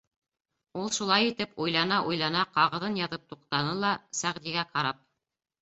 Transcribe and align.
Ул 0.83 0.87
шулай 0.95 1.27
итеп 1.33 1.61
уйлана-уйлана 1.65 2.41
ҡағыҙын 2.57 2.97
яҙып 3.03 3.29
туҡтаны 3.35 3.79
ла, 3.85 3.95
Сәғдигә 4.23 4.69
ҡарап: 4.75 5.09